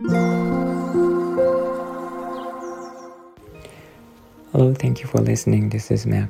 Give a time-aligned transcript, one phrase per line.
[0.00, 0.14] Hello,
[4.72, 5.70] thank you for listening.
[5.70, 6.28] This is Mac.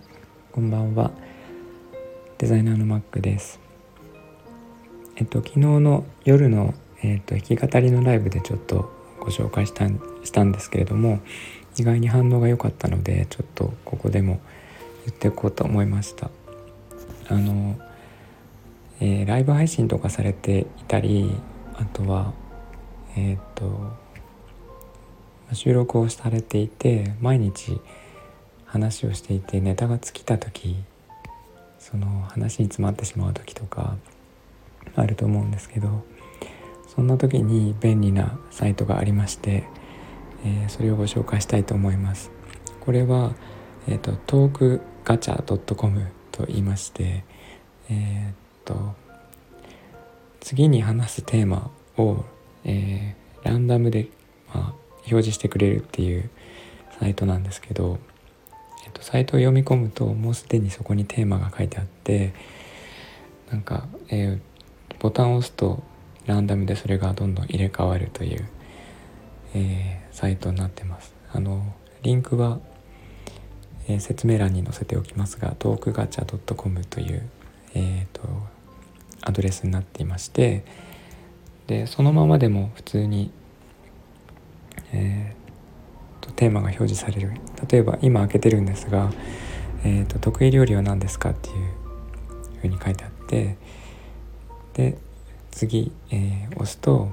[0.52, 1.10] こんばんは。
[2.38, 3.60] デザイナーの Mac です。
[5.16, 9.86] えっと、昨日の夜の、えっと、弾き語りのライブでちょっとご紹介した
[10.24, 11.20] したんですけれども、
[11.76, 14.40] 意外に反応が良かったので、ちょっとここでも
[15.04, 16.30] 言っていこうと思いました。
[17.28, 17.78] あの、
[19.00, 21.38] えー、ライブ配信とかされていたり、
[21.74, 22.32] あとは、
[23.16, 23.96] えっと、
[25.52, 27.80] 収録をされていて、毎日、
[28.68, 30.76] 話をしていてネタが尽きた時
[31.78, 33.96] その話に詰まってしまう時とか
[34.94, 36.04] あると思うんですけど
[36.86, 39.64] そんな時に便利なサイトがありまして、
[40.44, 42.32] えー、それをご紹介したいと思います。
[42.80, 43.34] これは、
[43.86, 47.22] えーと、トークガチャ .com と言いまして、
[47.88, 48.94] えーと、
[50.40, 52.24] 次に話すテーマを、
[52.64, 54.08] えー、ランダムで、
[54.54, 56.30] まあ、表示してくれるっていう
[56.98, 57.98] サイトなんですけど
[58.88, 62.32] えっと、サイトを読み込むともうすでにそこにテーマが書いてあって
[63.50, 65.82] なんか、えー、ボタンを押すと
[66.26, 68.48] ランダムでそれがどんどん入れ替わるという、
[69.54, 71.14] えー、サイトになってます。
[71.32, 72.60] あのリンクは、
[73.88, 77.28] えー、説明欄に載せておきますがトークガチャ .com という、
[77.74, 78.22] えーと、
[79.22, 80.64] アドレスになっていまして
[81.68, 83.30] でそのままでも普通に、
[84.92, 85.34] え
[86.20, 87.32] とテーマが表示される
[87.70, 89.12] 例えば今開けてるんですが、
[89.84, 91.56] えーと、得意料理は何ですかっていう
[92.60, 93.56] ふうに書いてあって
[94.74, 94.98] で
[95.50, 97.10] 次、えー、押すと、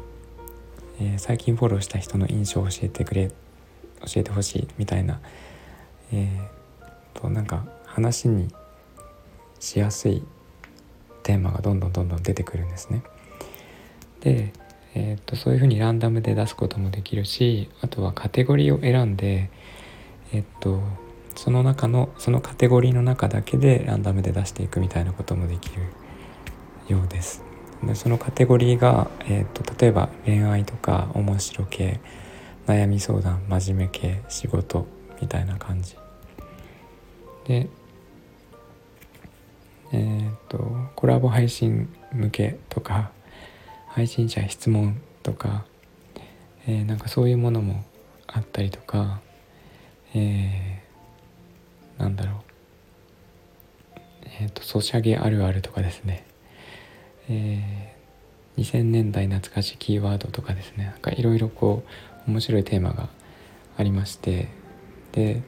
[1.00, 3.34] えー、最近フォローした人の印象を教えてくれ教
[4.18, 5.20] えてほしいみたいな、
[6.14, 8.54] えー、となんか話に
[9.60, 10.24] しやすい
[11.24, 13.02] テーマがどんどんどんどん出てくるんですね。
[14.26, 14.52] で
[14.96, 19.50] えーと、そういうふうにランダムで出すこともできるしあとはカテゴリーを選んで、
[20.32, 20.82] えっ、と、
[21.36, 25.84] その中のそのカテゴリーの中だけでランダムで出していくみたいなこともできる
[26.88, 27.44] ようです。
[27.84, 32.00] でそのカテゴリーが、えーと、と例えば恋愛とか面白系
[32.66, 34.88] 悩み相談真面目系仕事
[35.22, 35.96] みたいな感じ
[37.46, 37.68] で
[39.92, 40.58] えっ、ー、と
[40.96, 43.12] コラボ配信向けとか
[43.96, 45.64] 配信者質問とか、
[46.68, 47.86] えー、なんかそういうものも
[48.28, 49.22] あったりとか、
[50.14, 52.36] えー、なんだろう。
[54.42, 56.26] えっ、ー、とソシャゲあるあるとかですね、
[57.30, 60.88] えー、2000年代懐かしいキーワードとかですね。
[60.88, 61.86] なんかいろいろこ
[62.28, 63.08] う面白いテーマが
[63.78, 64.50] ありまして。
[65.14, 65.42] で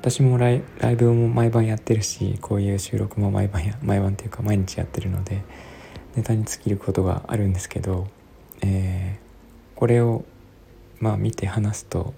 [0.00, 5.42] 私もライライブも毎晩やってるしこういう収録も毎晩や毎晩というか毎日やってるので
[6.16, 8.08] ネタに尽きることがあるんですけど、
[8.62, 10.24] えー、これを
[10.98, 12.14] まあ見て話すと、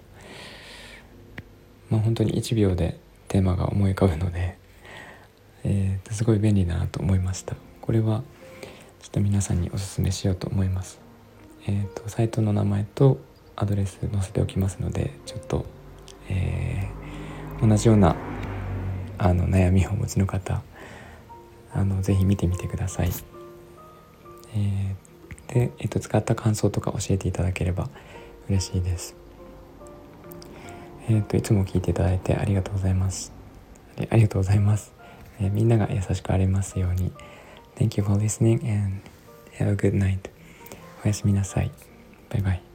[1.90, 2.98] まあ、本当に1秒で
[3.28, 4.56] テーマが思い浮かぶので、
[5.64, 8.22] えー、すごい便利だなと思いましたこれは
[9.00, 11.00] ちょっと皆さんにおすすめしようと思います
[11.66, 13.20] えっ、ー、とサイトの名前と
[13.56, 15.66] アドレス載せておきますのでちょっと、
[16.28, 18.16] えー、同じような
[19.18, 20.62] あの悩みをお持ちの方
[21.74, 23.41] あのぜひ見てみてください。
[24.54, 27.88] えー、で、えーと、使った感想とか教えていただければ
[28.48, 29.14] 嬉しいです。
[31.08, 33.32] えっ、ー、といつも聞いていただいてありがとうございます。
[34.10, 34.92] ありがとうございます。
[35.40, 37.12] えー、みんなが優しくありますように。
[37.76, 39.00] Thank you for listening and
[39.58, 40.30] have a good night.
[41.04, 41.70] おやすみなさい。
[42.30, 42.71] バイバイ。